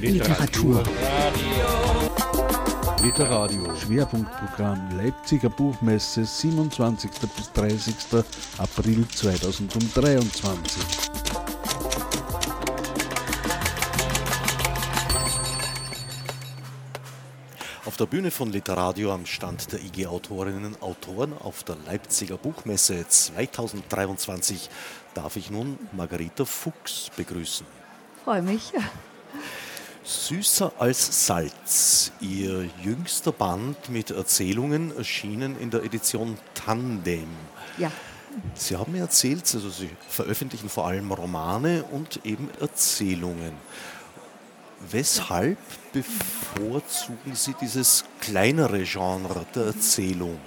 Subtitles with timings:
[0.00, 0.82] Literatur.
[3.02, 3.76] Literadio.
[3.76, 7.10] Schwerpunktprogramm Leipziger Buchmesse 27.
[7.36, 7.94] bis 30.
[8.56, 10.82] April 2023.
[17.84, 22.38] Auf der Bühne von Literadio am Stand der IG Autorinnen und Autoren auf der Leipziger
[22.38, 24.70] Buchmesse 2023
[25.12, 27.66] darf ich nun Margarita Fuchs begrüßen.
[28.24, 28.72] Freue mich.
[30.02, 32.12] Süßer als Salz.
[32.20, 37.28] Ihr jüngster Band mit Erzählungen erschienen in der Edition Tandem.
[37.76, 37.92] Ja.
[38.54, 43.52] Sie haben mir erzählt, also Sie veröffentlichen vor allem Romane und eben Erzählungen.
[44.90, 45.58] Weshalb
[45.92, 50.38] bevorzugen Sie dieses kleinere Genre der Erzählung?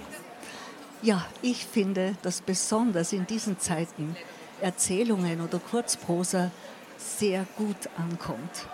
[1.02, 4.16] Ja, ich finde, dass besonders in diesen Zeiten
[4.60, 6.50] Erzählungen oder Kurzprosa
[6.98, 8.66] sehr gut ankommt.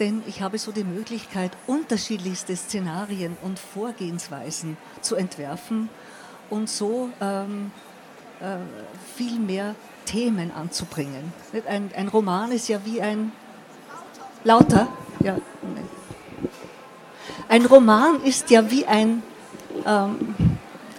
[0.00, 5.88] Denn ich habe so die Möglichkeit, unterschiedlichste Szenarien und Vorgehensweisen zu entwerfen
[6.50, 7.70] und so ähm,
[8.40, 8.56] äh,
[9.16, 11.32] viel mehr Themen anzubringen.
[11.68, 13.32] Ein, ein Roman ist ja wie ein
[14.42, 14.88] lauter,
[15.20, 15.38] ja,
[17.48, 19.22] ein Roman ist ja wie ein
[19.86, 20.34] ähm,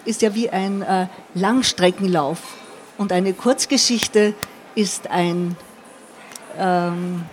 [0.05, 2.39] ist ja wie ein äh, Langstreckenlauf.
[2.97, 4.33] Und eine Kurzgeschichte
[4.75, 5.57] ist ein
[6.57, 7.25] ähm,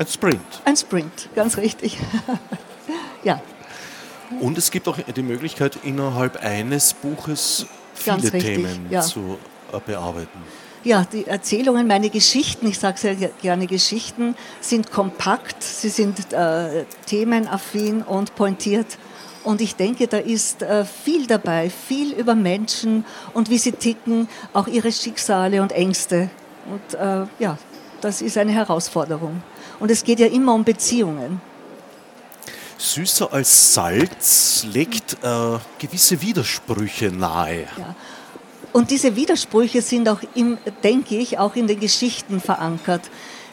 [0.00, 0.62] ein Sprint.
[0.64, 1.98] Ein Sprint, ganz richtig.
[3.22, 3.38] ja.
[4.40, 9.02] Und es gibt auch die Möglichkeit, innerhalb eines Buches viele richtig, Themen ja.
[9.02, 9.36] zu
[9.72, 10.38] äh, bearbeiten.
[10.84, 16.86] Ja, die Erzählungen, meine Geschichten, ich sage sehr gerne Geschichten, sind kompakt, sie sind äh,
[17.04, 18.96] themenaffin und pointiert.
[19.44, 23.04] Und ich denke, da ist äh, viel dabei, viel über Menschen
[23.34, 26.30] und wie sie ticken, auch ihre Schicksale und Ängste.
[26.70, 27.58] Und äh, ja,
[28.00, 29.42] das ist eine Herausforderung.
[29.80, 31.40] Und es geht ja immer um Beziehungen.
[32.78, 37.66] Süßer als Salz legt äh, gewisse Widersprüche nahe.
[37.76, 37.94] Ja.
[38.72, 43.10] Und diese Widersprüche sind auch, im, denke ich, auch in den Geschichten verankert.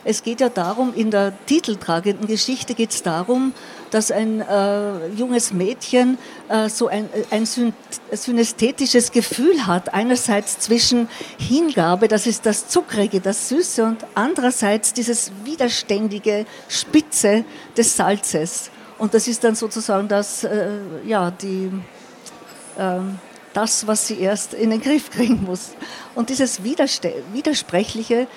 [0.09, 3.51] Es geht ja darum, in der titeltragenden Geschichte geht es darum,
[3.91, 9.93] dass ein äh, junges Mädchen äh, so ein, ein synästhetisches Gefühl hat.
[9.93, 17.43] Einerseits zwischen Hingabe, das ist das Zuckrige, das Süße, und andererseits dieses widerständige Spitze
[17.75, 18.71] des Salzes.
[18.97, 20.69] Und das ist dann sozusagen das, äh,
[21.05, 21.69] ja, die,
[22.79, 23.19] ähm,
[23.51, 25.71] das, was sie erst in den Griff kriegen muss.
[26.15, 28.27] Und dieses Widersprechliche,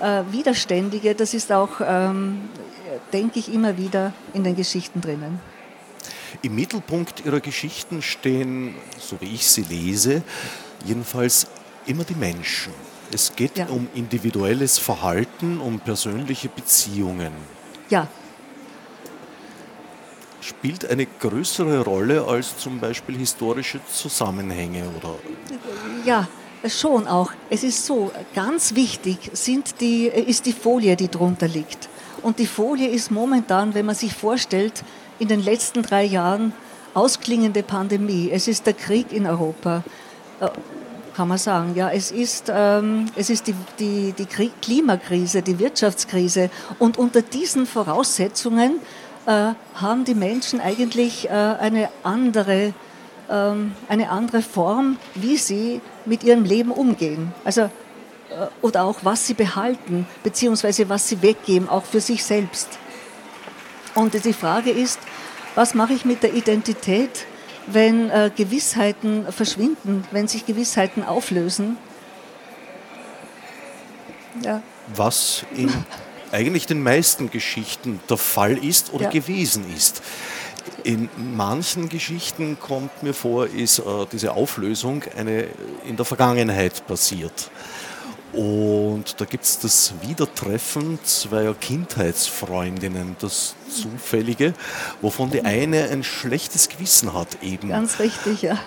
[0.00, 2.48] äh, Widerständige, das ist auch, ähm,
[3.12, 5.40] denke ich, immer wieder in den Geschichten drinnen.
[6.42, 10.22] Im Mittelpunkt ihrer Geschichten stehen, so wie ich sie lese,
[10.84, 11.46] jedenfalls
[11.86, 12.72] immer die Menschen.
[13.12, 13.66] Es geht Ja.
[13.66, 17.32] um individuelles Verhalten, um persönliche Beziehungen.
[17.88, 18.08] Ja,
[20.40, 25.16] Spielt eine größere Rolle als zum Beispiel historische Zusammenhänge oder
[26.04, 26.28] Ja,
[26.66, 27.32] schon auch.
[27.50, 31.88] Es ist so, ganz wichtig sind die, ist die Folie, die drunter liegt.
[32.22, 34.82] Und die Folie ist momentan, wenn man sich vorstellt,
[35.18, 36.52] in den letzten drei Jahren
[36.94, 38.30] ausklingende Pandemie.
[38.32, 39.82] Es ist der Krieg in Europa,
[40.40, 40.48] äh,
[41.14, 41.74] kann man sagen.
[41.74, 46.50] Ja, es ist, ähm, es ist die, die, die Krieg Klimakrise, die Wirtschaftskrise.
[46.78, 48.80] Und unter diesen Voraussetzungen
[49.26, 52.74] äh, haben die Menschen eigentlich äh, eine andere
[53.28, 57.32] ähm, eine andere Form, wie sie mit ihrem Leben umgehen.
[57.44, 57.70] Also, äh,
[58.62, 62.68] oder auch was sie behalten, beziehungsweise was sie weggeben, auch für sich selbst.
[63.94, 64.98] Und die Frage ist,
[65.54, 67.26] was mache ich mit der Identität,
[67.66, 71.78] wenn äh, Gewissheiten verschwinden, wenn sich Gewissheiten auflösen?
[74.42, 74.62] Ja,
[74.94, 75.72] was in
[76.32, 79.10] eigentlich den meisten Geschichten der Fall ist oder Ja.
[79.10, 80.02] gewesen ist.
[80.84, 83.82] In manchen Geschichten kommt mir vor, ist äh,
[84.12, 85.46] diese Auflösung eine
[85.84, 87.50] in der Vergangenheit passiert.
[88.32, 94.52] Und da gibt es das Wiedertreffen zweier Kindheitsfreundinnen, das Zufällige,
[95.00, 97.70] wovon die eine ein schlechtes Gewissen hat eben.
[97.70, 98.58] Ganz richtig, ja.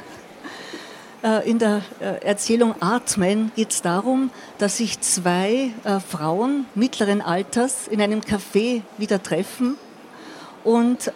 [1.23, 7.21] Äh, In der äh, Erzählung Atmen geht es darum, dass sich zwei äh, Frauen mittleren
[7.21, 9.77] Alters in einem Café wieder treffen
[10.63, 11.11] und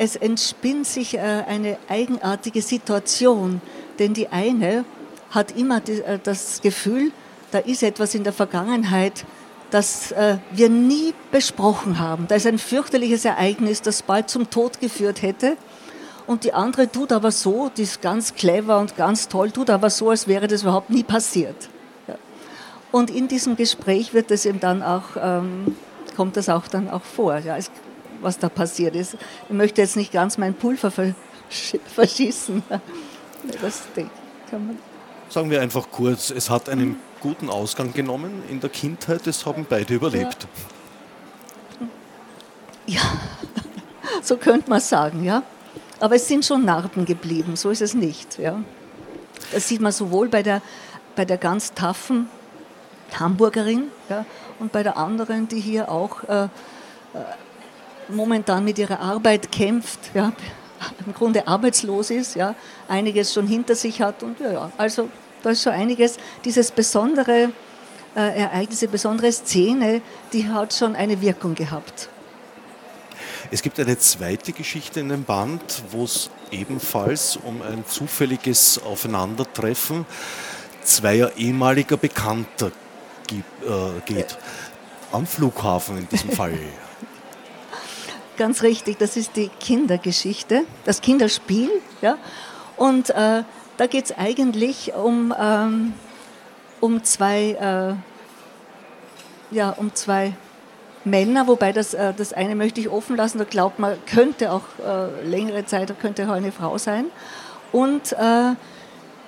[0.00, 3.60] es entspinnt sich äh, eine eigenartige Situation,
[3.98, 4.86] denn die eine
[5.28, 7.12] hat immer äh, das Gefühl,
[7.50, 9.26] da ist etwas in der Vergangenheit,
[9.70, 12.26] das äh, wir nie besprochen haben.
[12.28, 15.58] Da ist ein fürchterliches Ereignis, das bald zum Tod geführt hätte.
[16.26, 19.90] Und die andere tut aber so, die ist ganz clever und ganz toll, tut aber
[19.90, 21.68] so, als wäre das überhaupt nie passiert.
[22.90, 25.76] Und in diesem Gespräch wird es eben dann auch, ähm,
[26.16, 27.70] kommt das auch dann auch vor, ja, es,
[28.20, 29.16] was da passiert ist.
[29.48, 30.90] Ich möchte jetzt nicht ganz mein Pulver
[31.94, 32.62] verschießen.
[33.60, 33.82] Das
[34.50, 34.78] kann man
[35.30, 39.64] Sagen wir einfach kurz, es hat einen guten Ausgang genommen in der Kindheit, es haben
[39.68, 40.48] beide überlebt.
[42.86, 43.02] Ja, ja.
[44.22, 45.44] so könnte man sagen, ja.
[46.00, 48.40] Aber es sind schon Narben geblieben, so ist es nicht.
[48.40, 48.60] Ja.
[49.52, 50.62] Das sieht man sowohl bei der,
[51.14, 52.28] bei der ganz taffen
[53.16, 54.26] Hamburgerin ja,
[54.58, 56.48] und bei der anderen, die hier auch äh, äh
[58.10, 60.32] momentan mit ihrer Arbeit kämpft, ja,
[61.06, 62.54] im Grunde arbeitslos ist, ja,
[62.88, 65.08] einiges schon hinter sich hat und ja, ja also
[65.42, 67.50] da ist schon einiges, dieses besondere
[68.14, 70.02] äh, Ereignis, diese besondere Szene,
[70.32, 72.08] die hat schon eine Wirkung gehabt.
[73.50, 80.06] Es gibt eine zweite Geschichte in dem Band, wo es ebenfalls um ein zufälliges Aufeinandertreffen
[80.84, 82.70] zweier ehemaliger Bekannter
[83.30, 84.38] äh, geht.
[85.12, 86.54] Am Flughafen in diesem Fall.
[88.40, 91.68] Ganz richtig, das ist die Kindergeschichte, das Kinderspiel.
[92.00, 92.16] Ja?
[92.78, 93.42] Und äh,
[93.76, 95.92] da geht es eigentlich um, ähm,
[96.80, 97.98] um zwei,
[99.52, 100.32] äh, ja, um zwei
[101.04, 104.64] Männer, wobei das, äh, das eine möchte ich offen lassen, da glaubt man, könnte auch
[104.82, 107.10] äh, längere Zeit, könnte auch eine Frau sein.
[107.72, 108.54] Und äh,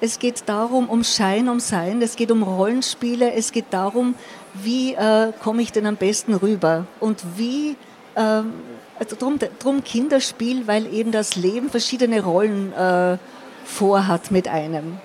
[0.00, 4.15] es geht darum, um Schein, um Sein, es geht um Rollenspiele, es geht darum,
[4.55, 7.76] wie äh, komme ich denn am besten rüber und wie,
[8.17, 8.55] ähm,
[9.03, 13.19] also drum, drum Kinderspiel, weil eben das Leben verschiedene Rollen äh,
[13.65, 14.99] vorhat mit einem.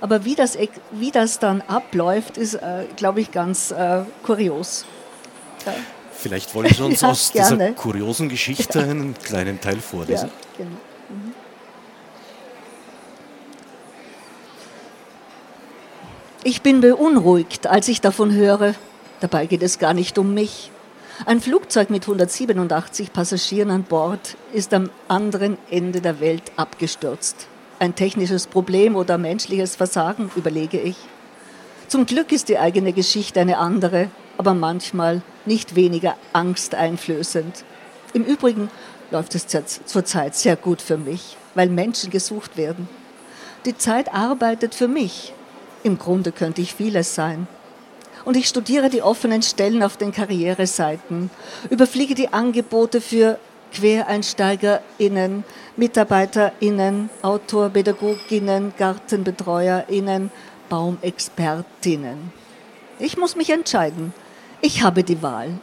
[0.00, 0.56] Aber wie das,
[0.90, 3.74] wie das dann abläuft, ist, äh, glaube ich, ganz
[4.22, 4.84] kurios.
[5.66, 5.74] Ja.
[6.22, 7.56] Vielleicht wollen Sie uns ja, aus gerne.
[7.56, 8.84] dieser kuriosen Geschichte ja.
[8.84, 10.30] einen kleinen Teil vorlesen.
[10.56, 10.70] Genau.
[10.70, 11.34] Mhm.
[16.44, 18.74] Ich bin beunruhigt, als ich davon höre.
[19.20, 20.72] Dabei geht es gar nicht um mich.
[21.26, 27.46] Ein Flugzeug mit 187 Passagieren an Bord ist am anderen Ende der Welt abgestürzt.
[27.78, 30.96] Ein technisches Problem oder menschliches Versagen, überlege ich.
[31.88, 37.64] Zum Glück ist die eigene Geschichte eine andere aber manchmal nicht weniger angsteinflößend.
[38.12, 38.70] Im Übrigen
[39.10, 42.88] läuft es zurzeit sehr gut für mich, weil Menschen gesucht werden.
[43.64, 45.32] Die Zeit arbeitet für mich.
[45.82, 47.46] Im Grunde könnte ich vieles sein.
[48.24, 51.30] Und ich studiere die offenen Stellen auf den Karriereseiten,
[51.70, 53.38] überfliege die Angebote für
[53.74, 55.44] QuereinsteigerInnen,
[55.76, 60.30] MitarbeiterInnen, Autorpädagoginnen, GartenbetreuerInnen,
[60.68, 62.32] Baumexpertinnen.
[62.98, 64.12] Ich muss mich entscheiden.
[64.60, 65.58] Ich habe die Wahl.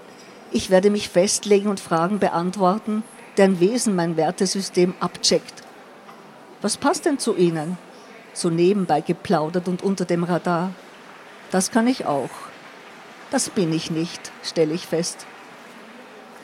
[0.52, 3.04] Ich werde mich festlegen und Fragen beantworten,
[3.38, 5.64] deren Wesen mein Wertesystem abcheckt.
[6.62, 7.78] Was passt denn zu Ihnen?
[8.34, 10.72] So nebenbei geplaudert und unter dem Radar.
[11.52, 12.30] Das kann ich auch.
[13.31, 15.26] Das bin ich nicht, stelle ich fest.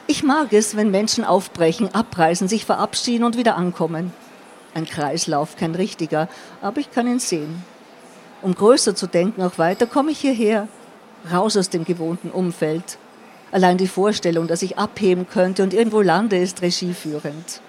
[0.08, 4.14] Ich mag es, wenn Menschen aufbrechen, abreisen, sich verabschieden und wieder ankommen.
[4.76, 6.30] Ein Kreislauf, kein richtiger,
[6.62, 7.64] aber ich kann ihn sehen.
[8.44, 10.68] Um größer zu denken, auch weiter, komme ich hierher,
[11.32, 13.00] raus aus dem gewohnten Umfeld.
[13.52, 17.62] Allein die Vorstellung, dass ich abheben könnte und irgendwo lande, ist regieführend.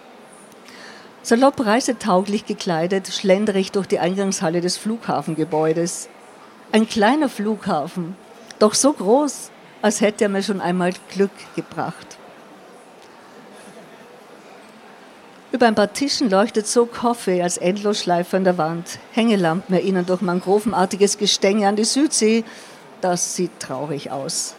[1.22, 6.08] Salopp reisetauglich gekleidet schlendere ich durch die Eingangshalle des Flughafengebäudes.
[6.72, 8.14] Ein kleiner Flughafen,
[8.58, 9.50] doch so groß,
[9.82, 12.18] als hätte er mir schon einmal Glück gebracht.
[15.52, 18.98] Über ein paar Tischen leuchtet so Coffee als Endlosschleife an der Wand.
[19.12, 22.44] Hängelampen erinnern durch mangrovenartiges Gestänge an die Südsee
[23.00, 24.54] das sieht traurig aus.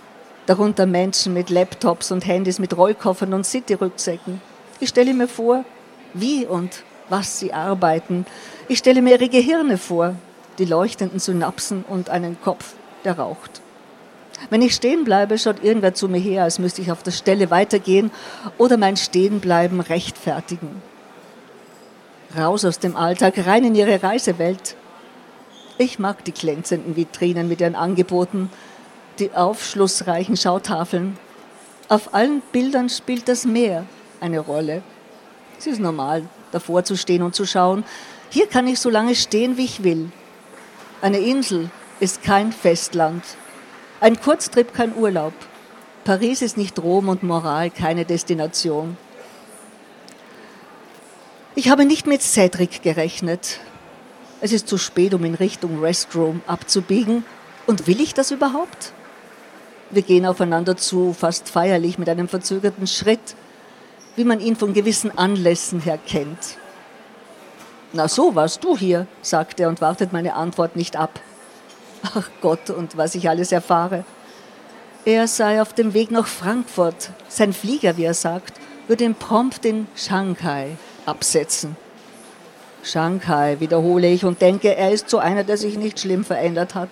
[0.46, 4.42] Darunter Menschen mit Laptops und Handys, mit Rollkoffern und City-Rücksäcken.
[4.80, 5.66] Ich stelle mir vor,
[6.14, 8.26] wie und was sie arbeiten.
[8.68, 10.16] Ich stelle mir ihre Gehirne vor,
[10.60, 13.62] die leuchtenden Synapsen und einen Kopf, der raucht.
[14.50, 17.50] Wenn ich stehen bleibe, schaut irgendwer zu mir her, als müsste ich auf der Stelle
[17.50, 18.12] weitergehen
[18.58, 20.82] oder mein Stehenbleiben rechtfertigen.
[22.38, 24.76] Raus aus dem Alltag, rein in ihre Reisewelt.
[25.78, 28.50] Ich mag die glänzenden Vitrinen mit ihren Angeboten,
[29.20, 31.18] die aufschlussreichen Schautafeln.
[31.90, 33.86] Auf allen Bildern spielt das Meer
[34.20, 34.82] eine Rolle.
[35.58, 37.84] Es ist normal, davor zu stehen und zu schauen.
[38.30, 40.12] Hier kann ich so lange stehen, wie ich will.
[41.02, 43.24] Eine Insel ist kein Festland.
[44.00, 45.34] Ein Kurztrip kein Urlaub.
[46.04, 48.96] Paris ist nicht Rom und Moral keine Destination.
[51.56, 53.60] Ich habe nicht mit Cedric gerechnet.
[54.40, 57.26] Es ist zu spät, um in Richtung Restroom abzubiegen.
[57.66, 58.94] Und will ich das überhaupt?
[59.90, 63.36] Wir gehen aufeinander zu, fast feierlich mit einem verzögerten Schritt,
[64.16, 66.58] wie man ihn von gewissen Anlässen her kennt.
[67.94, 71.20] Na so warst du hier, sagt er und wartet meine Antwort nicht ab.
[72.04, 74.04] Ach Gott, und was ich alles erfahre.
[75.06, 77.12] Er sei auf dem Weg nach Frankfurt.
[77.30, 81.76] Sein Flieger, wie er sagt, würde ihn prompt in Shanghai absetzen.
[82.84, 86.90] Shanghai, wiederhole ich und denke, er ist so einer, der sich nicht schlimm verändert hat.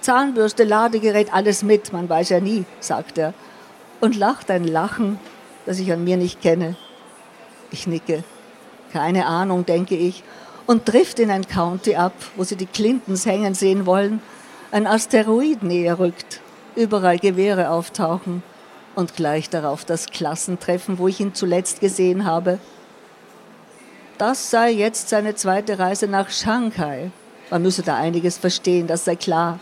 [0.00, 3.34] Zahnbürste, Ladegerät, alles mit, man weiß ja nie, sagt er
[4.00, 5.18] und lacht ein Lachen,
[5.64, 6.76] das ich an mir nicht kenne.
[7.70, 8.24] Ich nicke.
[8.92, 10.22] Keine Ahnung, denke ich,
[10.66, 14.20] und trifft in ein County ab, wo sie die Clintons hängen sehen wollen.
[14.72, 16.40] Ein Asteroid näher rückt,
[16.74, 18.42] überall Gewehre auftauchen
[18.94, 22.58] und gleich darauf das Klassentreffen, wo ich ihn zuletzt gesehen habe.
[24.18, 27.10] Das sei jetzt seine zweite Reise nach Shanghai.
[27.50, 29.60] Man müsse da einiges verstehen, das sei klar.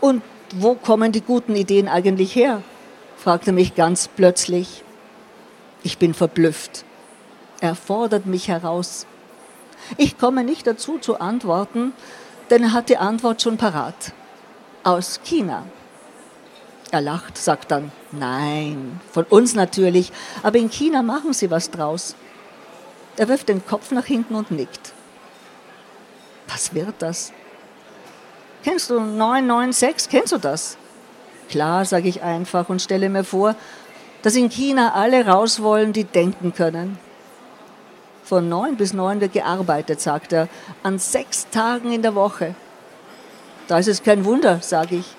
[0.00, 0.22] Und
[0.54, 2.62] wo kommen die guten Ideen eigentlich her?
[3.16, 4.82] fragte mich ganz plötzlich.
[5.82, 6.84] Ich bin verblüfft.
[7.60, 9.06] Er fordert mich heraus.
[9.96, 11.92] Ich komme nicht dazu zu antworten,
[12.50, 14.12] denn er hat die Antwort schon parat.
[14.82, 15.64] Aus China.
[16.90, 20.10] Er lacht, sagt dann, nein, von uns natürlich,
[20.42, 22.16] aber in China machen sie was draus.
[23.16, 24.92] Er wirft den Kopf nach hinten und nickt.
[26.48, 27.32] Was wird das?
[28.64, 30.10] Kennst du 996?
[30.10, 30.76] Kennst du das?
[31.48, 33.54] Klar, sage ich einfach und stelle mir vor,
[34.22, 36.98] dass in China alle raus wollen, die denken können.
[38.30, 40.48] Von neun bis neun wird gearbeitet, sagt er,
[40.84, 42.54] an sechs Tagen in der Woche.
[43.66, 45.16] Da ist es kein Wunder, sage ich.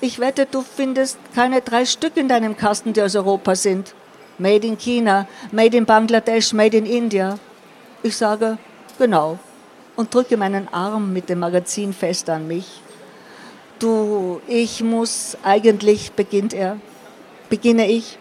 [0.00, 3.94] Ich wette, du findest keine drei Stück in deinem Kasten, die aus Europa sind.
[4.38, 7.38] Made in China, made in Bangladesch, made in India.
[8.02, 8.58] Ich sage,
[8.98, 9.38] genau,
[9.94, 12.82] und drücke meinen Arm mit dem Magazin fest an mich.
[13.78, 16.78] Du, ich muss eigentlich, beginnt er,
[17.48, 18.18] beginne ich.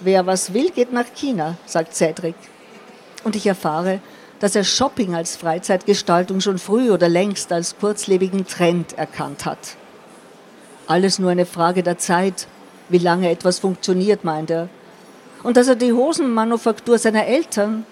[0.00, 2.36] Wer was will, geht nach China, sagt Cedric.
[3.24, 4.00] Und ich erfahre,
[4.38, 9.58] dass er Shopping als Freizeitgestaltung schon früh oder längst als kurzlebigen Trend erkannt hat.
[10.86, 12.46] Alles nur eine Frage der Zeit,
[12.88, 14.68] wie lange etwas funktioniert, meint er.
[15.42, 17.84] Und dass er die Hosenmanufaktur seiner Eltern,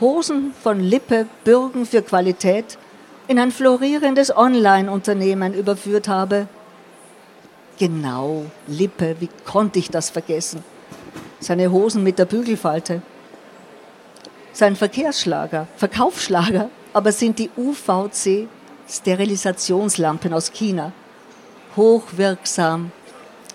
[0.00, 2.76] Hosen von Lippe, Bürgen für Qualität,
[3.28, 6.48] in ein florierendes Online-Unternehmen überführt habe.
[7.78, 10.62] Genau, Lippe, wie konnte ich das vergessen?
[11.40, 13.02] Seine Hosen mit der Bügelfalte.
[14.52, 18.48] Sein Verkehrsschlager, Verkaufsschlager, aber sind die UVC
[18.88, 20.92] Sterilisationslampen aus China.
[21.76, 22.92] Hochwirksam,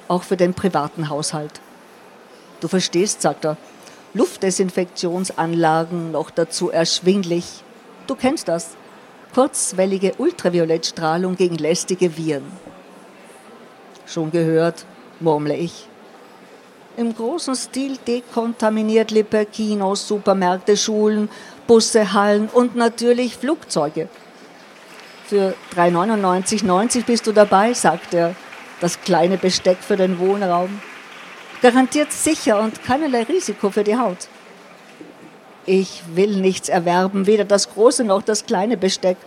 [0.07, 1.59] auch für den privaten Haushalt.
[2.59, 3.57] Du verstehst, sagt er,
[4.13, 7.63] Luftdesinfektionsanlagen noch dazu erschwinglich.
[8.07, 8.75] Du kennst das
[9.33, 12.51] kurzwellige Ultraviolettstrahlung gegen lästige Viren.
[14.05, 14.85] Schon gehört,
[15.21, 15.87] murmle ich.
[17.01, 21.29] Im großen Stil dekontaminiert Lippe Kinos, Supermärkte, Schulen,
[21.65, 24.07] Busse, Hallen und natürlich Flugzeuge.
[25.25, 28.35] Für 3,99,90 bist du dabei, sagt er,
[28.81, 30.79] das kleine Besteck für den Wohnraum.
[31.63, 34.27] Garantiert sicher und keinerlei Risiko für die Haut.
[35.65, 39.17] Ich will nichts erwerben, weder das große noch das kleine Besteck.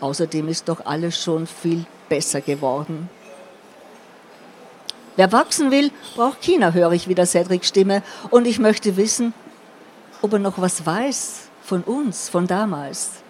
[0.00, 3.08] Außerdem ist doch alles schon viel besser geworden.
[5.16, 8.02] Wer wachsen will, braucht China, höre ich wieder Cedrics Stimme.
[8.30, 9.32] Und ich möchte wissen,
[10.22, 13.22] ob er noch was weiß von uns, von damals.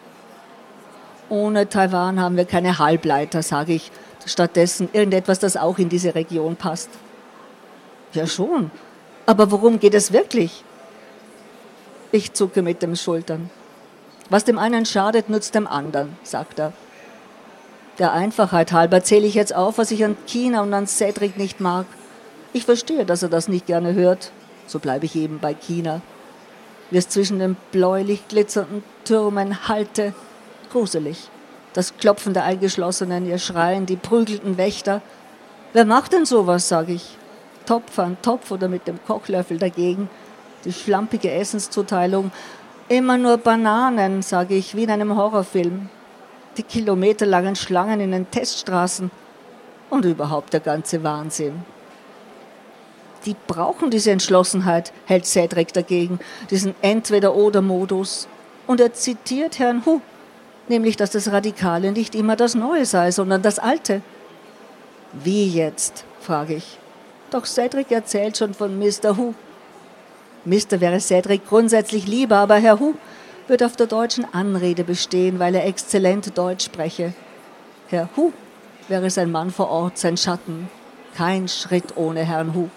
[1.28, 3.90] Ohne Taiwan haben wir keine Halbleiter, sage ich.
[4.26, 6.88] Stattdessen irgendetwas, das auch in diese Region passt.
[8.14, 8.70] Ja schon,
[9.26, 10.64] aber worum geht es wirklich?
[12.12, 13.50] Ich zucke mit den Schultern.
[14.30, 16.72] Was dem einen schadet, nützt dem anderen, sagt er.
[17.98, 21.60] Der Einfachheit halber zähle ich jetzt auf, was ich an China und an Cedric nicht
[21.60, 21.86] mag.
[22.52, 24.32] Ich verstehe, dass er das nicht gerne hört.
[24.66, 26.00] So bleibe ich eben bei China.
[26.90, 30.14] Wie es zwischen den bläulich glitzernden Türmen halte.
[30.72, 31.28] Gruselig.
[31.72, 35.02] Das Klopfen der Eingeschlossenen, ihr Schreien, die prügelnden Wächter.
[35.72, 37.16] Wer macht denn sowas, sage ich.
[37.66, 40.08] Topf an Topf oder mit dem Kochlöffel dagegen
[40.64, 42.30] die schlampige Essenszuteilung.
[42.88, 45.88] Immer nur Bananen, sage ich, wie in einem Horrorfilm.
[46.56, 49.10] Die kilometerlangen Schlangen in den Teststraßen
[49.90, 51.64] und überhaupt der ganze Wahnsinn.
[53.26, 56.18] Die brauchen diese Entschlossenheit, hält Cedric dagegen,
[56.50, 58.28] diesen Entweder-Oder-Modus.
[58.66, 60.00] Und er zitiert Herrn Hu,
[60.68, 64.02] nämlich, dass das Radikale nicht immer das Neue sei, sondern das Alte.
[65.12, 66.04] Wie jetzt?
[66.20, 66.78] frage ich.
[67.30, 69.16] Doch Cedric erzählt schon von Mr.
[69.16, 69.34] Hu,
[70.44, 72.94] Mister wäre Cedric grundsätzlich lieber, aber Herr Hu
[73.46, 77.12] wird auf der deutschen Anrede bestehen, weil er exzellent Deutsch spreche.
[77.88, 78.32] Herr Hu
[78.88, 80.68] wäre sein Mann vor Ort, sein Schatten.
[81.14, 82.68] Kein Schritt ohne Herrn Hu.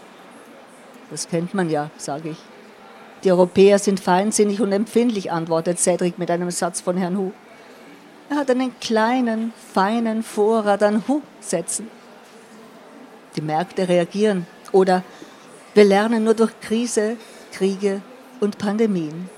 [1.09, 2.37] Das kennt man ja, sage ich.
[3.23, 7.31] Die Europäer sind feinsinnig und empfindlich, antwortet Cedric mit einem Satz von Herrn Hu.
[8.29, 11.89] Er hat einen kleinen, feinen Vorrat an Hu-Sätzen.
[13.35, 14.45] Die Märkte reagieren.
[14.71, 15.03] Oder
[15.73, 17.15] wir lernen nur durch Krise,
[17.53, 18.01] Kriege
[18.39, 19.29] und Pandemien.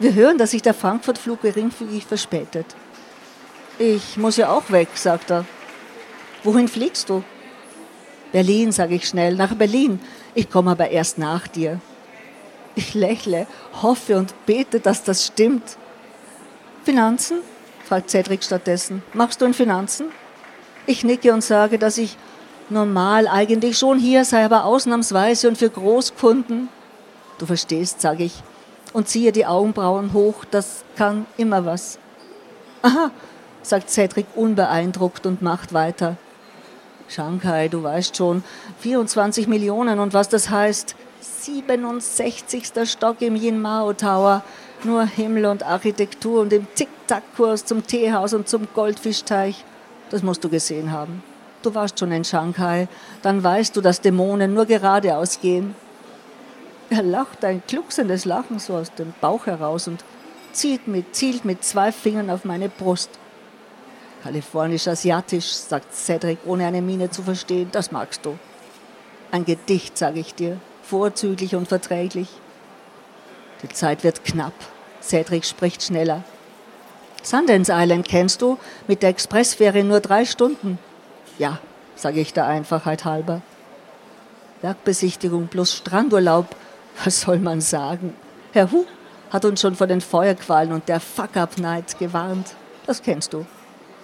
[0.00, 2.64] Wir hören, dass sich der Frankfurt-Flug geringfügig verspätet.
[3.78, 5.44] Ich muss ja auch weg, sagt er.
[6.42, 7.22] Wohin fliegst du?
[8.32, 10.00] Berlin, sage ich schnell, nach Berlin.
[10.34, 11.82] Ich komme aber erst nach dir.
[12.76, 13.46] Ich lächle,
[13.82, 15.76] hoffe und bete, dass das stimmt.
[16.82, 17.40] Finanzen?
[17.84, 19.02] fragt Cedric stattdessen.
[19.12, 20.06] Machst du in Finanzen?
[20.86, 22.16] Ich nicke und sage, dass ich
[22.70, 26.70] normal eigentlich schon hier sei, aber ausnahmsweise und für Großkunden.
[27.36, 28.42] Du verstehst, sage ich
[28.92, 31.98] und ziehe die Augenbrauen hoch, das kann immer was.
[32.82, 33.10] Aha,
[33.62, 36.16] sagt Cedric unbeeindruckt und macht weiter.
[37.08, 38.44] Shanghai, du weißt schon,
[38.80, 40.94] 24 Millionen und was das heißt.
[41.20, 42.70] 67.
[42.84, 44.42] Stock im Yin Mao Tower.
[44.84, 49.64] Nur Himmel und Architektur und im Tic-Tac-Kurs zum Teehaus und zum Goldfischteich.
[50.10, 51.22] Das musst du gesehen haben.
[51.62, 52.88] Du warst schon in Shanghai,
[53.20, 55.74] dann weißt du, dass Dämonen nur geradeaus gehen.
[56.90, 60.04] Er lacht ein klucksendes Lachen so aus dem Bauch heraus und
[60.52, 63.10] zielt mit, zielt mit zwei Fingern auf meine Brust.
[64.24, 68.36] Kalifornisch-asiatisch, sagt Cedric, ohne eine Miene zu verstehen, das magst du.
[69.30, 72.28] Ein Gedicht, sage ich dir, vorzüglich und verträglich.
[73.62, 74.52] Die Zeit wird knapp.
[75.00, 76.24] Cedric spricht schneller.
[77.22, 80.78] Sundance Island kennst du, mit der Expressfähre nur drei Stunden.
[81.38, 81.60] Ja,
[81.94, 83.42] sage ich der Einfachheit halber.
[84.60, 86.56] Bergbesichtigung plus Strandurlaub,
[87.04, 88.14] was soll man sagen?
[88.52, 88.84] Herr Hu
[89.30, 92.54] hat uns schon vor den Feuerqualen und der Fuck-Up-Night gewarnt.
[92.86, 93.46] Das kennst du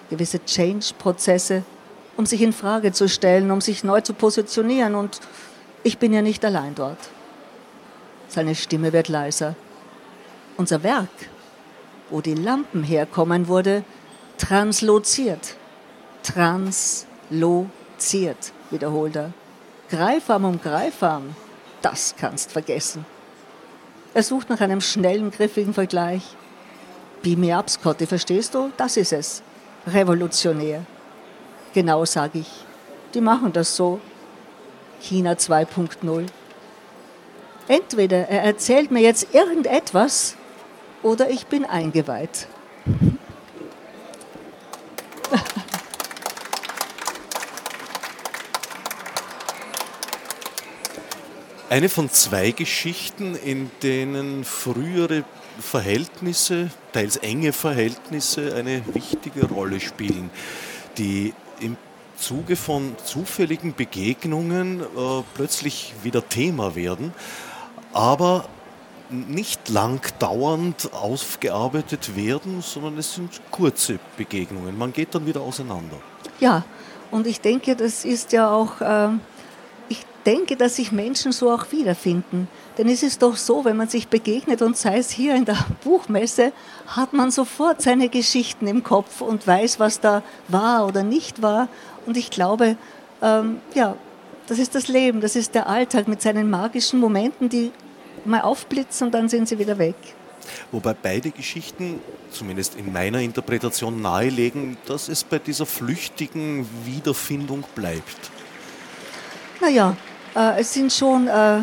[0.09, 1.65] gewisse Change-Prozesse,
[2.17, 4.95] um sich in Frage zu stellen, um sich neu zu positionieren.
[4.95, 5.19] Und
[5.83, 6.99] ich bin ja nicht allein dort.
[8.29, 9.57] Seine Stimme wird leiser.
[10.57, 11.09] Unser Werk,
[12.11, 13.85] wo die Lampen herkommen, wurde
[14.39, 15.57] transloziert.
[16.23, 19.33] Transloziert, wiederholt er.
[19.91, 21.35] Greifarm um Greifarm,
[21.87, 23.07] das kannst vergessen.
[24.13, 26.23] Er sucht nach einem schnellen, griffigen Vergleich.
[27.23, 28.73] Beam me up, Scotty, verstehst du?
[28.77, 29.43] Das ist es
[29.87, 30.85] revolutionär.
[31.75, 32.51] Genau sage ich.
[33.15, 34.01] Die machen das so.
[35.01, 36.27] China 2.0.
[37.69, 40.37] Entweder er erzählt mir jetzt irgendetwas
[41.05, 42.49] oder ich bin eingeweiht.
[51.69, 55.25] Eine von zwei Geschichten, in denen frühere
[55.59, 60.31] Verhältnisse, teils enge Verhältnisse eine wichtige Rolle spielen,
[60.97, 61.77] die im
[62.17, 64.85] Zuge von zufälligen Begegnungen äh,
[65.35, 67.13] plötzlich wieder Thema werden,
[67.93, 68.45] aber
[69.11, 74.79] nicht lang dauernd aufgearbeitet werden, sondern es sind kurze Begegnungen.
[74.79, 75.97] Man geht dann wieder auseinander.
[76.39, 76.65] Ja,
[77.11, 79.09] und ich denke, das ist ja auch, äh,
[80.27, 82.49] denke, dass sich Menschen so auch wiederfinden.
[82.77, 85.59] Denn es ist doch so, wenn man sich begegnet und sei es hier in der
[85.85, 86.53] Buchmesse,
[86.87, 91.69] hat man sofort seine Geschichten im Kopf und weiß, was da war oder nicht war.
[92.05, 92.77] Und ich glaube,
[93.23, 93.97] ähm, ja,
[94.47, 97.73] das ist das Leben, das ist der Alltag mit seinen magischen Momenten, die
[98.25, 99.97] mal aufblitzen und dann sind sie wieder weg.
[100.71, 108.31] Wobei beide Geschichten, zumindest in meiner Interpretation, nahelegen, dass es bei dieser flüchtigen Wiederfindung bleibt.
[109.61, 109.97] Naja,
[110.37, 111.61] es sind schon äh,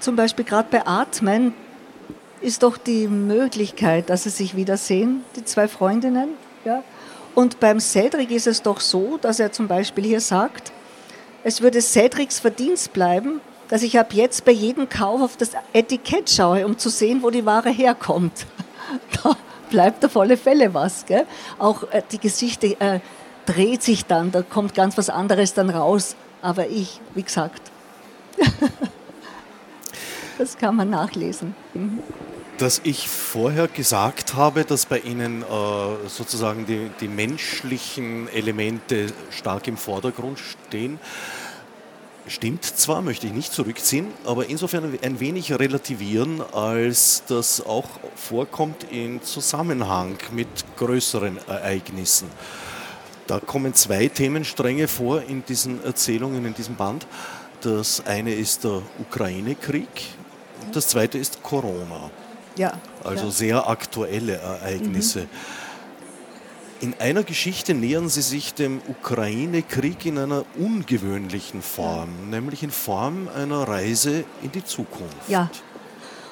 [0.00, 1.54] zum Beispiel gerade bei Atmen
[2.40, 6.30] ist doch die Möglichkeit, dass sie sich wiedersehen, die zwei Freundinnen.
[6.64, 6.82] Ja?
[7.34, 10.72] Und beim Cedric ist es doch so, dass er zum Beispiel hier sagt,
[11.44, 16.30] es würde Cedrics Verdienst bleiben, dass ich ab jetzt bei jedem Kauf auf das Etikett
[16.30, 18.46] schaue, um zu sehen, wo die Ware herkommt.
[19.22, 19.36] Da
[19.70, 21.06] bleibt auf alle Fälle was.
[21.06, 21.24] Gell?
[21.58, 23.00] Auch äh, die Geschichte äh,
[23.46, 26.14] dreht sich dann, da kommt ganz was anderes dann raus.
[26.42, 27.71] Aber ich, wie gesagt,
[30.38, 31.54] das kann man nachlesen.
[31.74, 31.98] Mhm.
[32.58, 35.46] Dass ich vorher gesagt habe, dass bei Ihnen äh,
[36.08, 41.00] sozusagen die, die menschlichen Elemente stark im Vordergrund stehen,
[42.28, 48.86] Stimmt zwar, möchte ich nicht zurückziehen, aber insofern ein wenig relativieren, als das auch vorkommt
[48.92, 52.28] in Zusammenhang mit größeren Ereignissen.
[53.26, 57.08] Da kommen zwei Themenstränge vor in diesen Erzählungen, in diesem Band.
[57.62, 59.88] Das eine ist der Ukraine-Krieg,
[60.72, 62.10] das zweite ist Corona.
[62.56, 62.72] Ja.
[63.04, 63.30] Also ja.
[63.30, 65.20] sehr aktuelle Ereignisse.
[65.20, 65.28] Mhm.
[66.80, 72.40] In einer Geschichte nähern Sie sich dem Ukraine-Krieg in einer ungewöhnlichen Form, ja.
[72.40, 75.28] nämlich in Form einer Reise in die Zukunft.
[75.28, 75.48] Ja,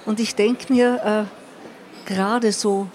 [0.07, 2.89] und ich denke mir, äh, gerade so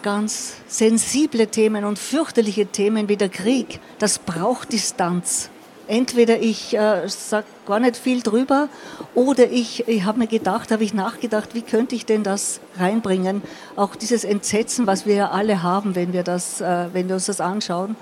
[0.00, 5.50] ganz sensible Themen und fürchterliche Themen wie der Krieg, das braucht Distanz.
[5.88, 8.68] Entweder ich äh, sage gar nicht viel drüber
[9.14, 13.42] oder ich, ich habe mir gedacht, habe ich nachgedacht, wie könnte ich denn das reinbringen?
[13.74, 17.24] Auch dieses Entsetzen, was wir ja alle haben, wenn wir, das, äh, wenn wir uns
[17.24, 17.96] das anschauen.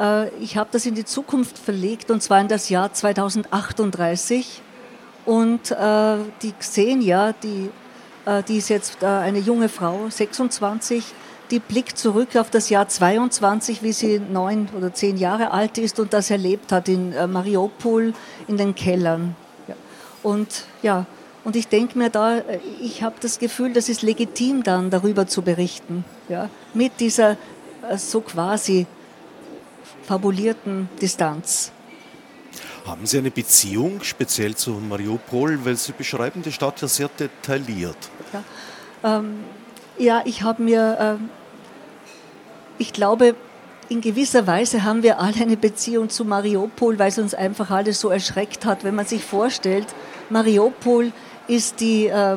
[0.00, 4.62] Äh, ich habe das in die Zukunft verlegt und zwar in das Jahr 2038.
[5.26, 7.70] Und äh, die Xenia, die,
[8.24, 11.04] äh, die ist jetzt äh, eine junge Frau, 26,
[11.52, 16.00] die blickt zurück auf das Jahr 22, wie sie neun oder zehn Jahre alt ist
[16.00, 18.14] und das erlebt hat in äh, Mariupol
[18.48, 19.36] in den Kellern.
[20.22, 21.06] Und ja,
[21.44, 25.26] und ich denke mir da, äh, ich habe das Gefühl, das ist legitim dann darüber
[25.26, 27.32] zu berichten, ja, mit dieser
[27.88, 28.86] äh, so quasi
[30.04, 31.72] fabulierten Distanz.
[32.86, 37.96] Haben Sie eine Beziehung speziell zu Mariupol, weil Sie beschreiben die Stadt ja sehr detailliert.
[38.32, 39.40] Ja, ähm,
[39.98, 41.30] ja ich habe mir ähm,
[42.78, 43.34] ich glaube,
[43.88, 48.00] in gewisser Weise haben wir alle eine Beziehung zu Mariupol, weil es uns einfach alles
[48.00, 48.84] so erschreckt hat.
[48.84, 49.86] Wenn man sich vorstellt,
[50.30, 51.12] Mariupol
[51.46, 52.36] ist, die, äh,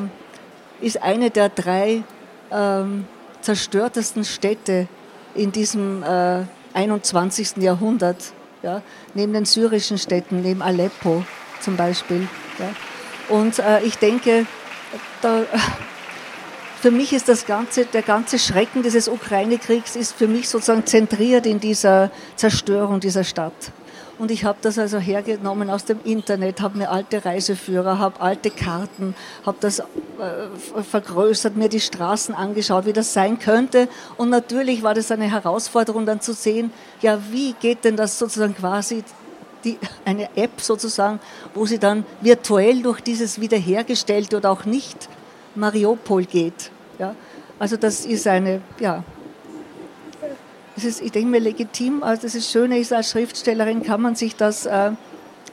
[0.82, 2.04] ist eine der drei
[2.50, 2.84] äh,
[3.41, 4.88] zerstörtesten Städte
[5.34, 6.43] in diesem äh,
[6.74, 7.58] 21.
[7.58, 8.82] Jahrhundert, ja,
[9.13, 11.24] neben den syrischen Städten, neben Aleppo
[11.62, 12.28] zum Beispiel.
[12.60, 13.36] Ja.
[13.36, 14.45] Und äh, ich denke,
[15.21, 15.43] da,
[16.86, 21.48] für mich ist das ganze, der ganze Schrecken dieses Ukraine-Kriegs ist für mich sozusagen zentriert
[21.48, 23.71] in dieser Zerstörung dieser Stadt.
[24.19, 28.52] Und ich habe das also hergenommen aus dem Internet, habe mir alte Reiseführer, habe alte
[28.52, 29.15] Karten,
[29.48, 29.84] habe das äh,
[30.84, 33.88] vergrößert, mir die Straßen angeschaut, wie das sein könnte.
[34.17, 36.71] Und natürlich war das eine Herausforderung dann zu sehen,
[37.02, 39.04] ja, wie geht denn das sozusagen quasi,
[39.63, 41.19] die, eine App sozusagen,
[41.56, 45.10] wo sie dann virtuell durch dieses wiederhergestellte oder auch nicht
[45.56, 46.69] Mariupol geht.
[47.00, 47.16] Ja?
[47.60, 49.04] Also das ist eine, ja,
[50.76, 52.04] das ist, ich denke mir, legitim.
[52.04, 54.92] Also das ist Schöne ist, als Schriftstellerin kann man sich das äh,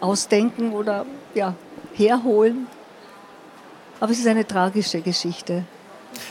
[0.01, 1.55] ausdenken oder ja,
[1.95, 2.67] herholen.
[4.01, 5.65] Aber es ist eine tragische Geschichte.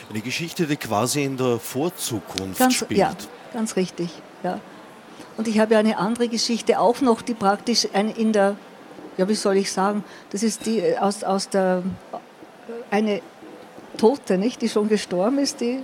[0.10, 3.00] Eine Geschichte, die quasi in der Vorzukunft ganz, spielt.
[3.00, 3.14] Ja,
[3.54, 4.10] ganz richtig.
[4.44, 4.60] Ja.
[5.38, 8.58] Und ich habe ja eine andere Geschichte auch noch, die praktisch in der,
[9.18, 11.82] ja, wie soll ich sagen, das ist die äh, aus, aus der,
[12.90, 13.22] eine
[13.98, 15.80] Tote, nicht, die schon gestorben ist, die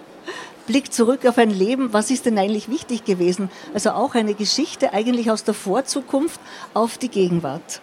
[0.66, 3.50] blickt zurück auf ein Leben, was ist denn eigentlich wichtig gewesen?
[3.74, 6.40] Also auch eine Geschichte eigentlich aus der Vorzukunft
[6.74, 7.80] auf die Gegenwart.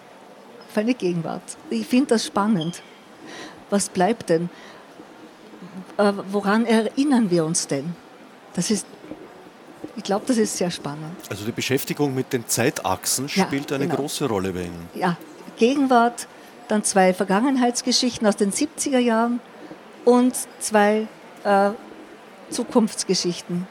[0.69, 1.43] Auf eine Gegenwart.
[1.69, 2.82] Ich finde das spannend.
[3.69, 4.49] Was bleibt denn?
[5.97, 7.95] Äh, woran erinnern wir uns denn?
[8.54, 8.86] Das ist,
[9.95, 11.15] ich glaube, das ist sehr spannend.
[11.30, 13.99] Also die Beschäftigung mit den Zeitachsen spielt ja, eine genau.
[13.99, 14.89] große Rolle bei Ihnen.
[14.93, 15.17] Ja,
[15.58, 16.28] Gegenwart,
[16.67, 19.39] dann zwei Vergangenheitsgeschichten aus den 70er Jahren
[20.05, 21.07] und zwei
[21.43, 21.71] äh,
[22.49, 23.67] Zukunftsgeschichten.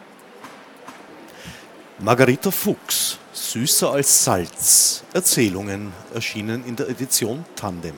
[2.00, 5.04] Margarita Fuchs, Süßer als Salz.
[5.12, 7.94] Erzählungen erschienen in der Edition Tandem.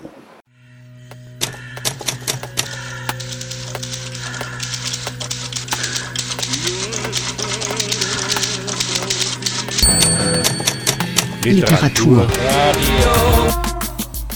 [11.43, 12.27] Literatur.
[12.27, 13.66] Radio.